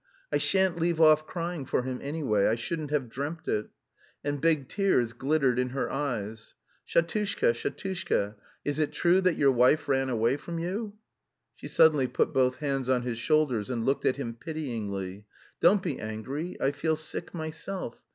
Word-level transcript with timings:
I 0.31 0.37
shan't 0.37 0.79
leave 0.79 0.99
off 0.99 1.27
crying 1.27 1.63
for 1.63 1.83
him 1.83 1.99
anyway, 2.01 2.47
I 2.49 2.55
couldn't 2.55 2.89
have 2.89 3.07
dreamt 3.07 3.47
it." 3.47 3.67
And 4.23 4.41
big 4.41 4.67
tears 4.67 5.13
glittered 5.13 5.59
in 5.59 5.69
her 5.69 5.91
eyes. 5.91 6.55
"Shatushka, 6.87 7.53
Shatushka, 7.53 8.33
is 8.65 8.79
it 8.79 8.93
true 8.93 9.21
that 9.21 9.35
your 9.35 9.51
wife 9.51 9.87
ran 9.87 10.09
away 10.09 10.37
from 10.37 10.57
you?" 10.57 10.93
She 11.53 11.67
suddenly 11.67 12.07
put 12.07 12.33
both 12.33 12.55
hands 12.55 12.89
on 12.89 13.03
his 13.03 13.19
shoulders, 13.19 13.69
and 13.69 13.85
looked 13.85 14.05
at 14.07 14.17
him 14.17 14.33
pityingly. 14.33 15.25
"Don't 15.59 15.83
be 15.83 15.99
angry, 15.99 16.57
I 16.59 16.71
feel 16.71 16.95
sick 16.95 17.35
myself. 17.35 18.01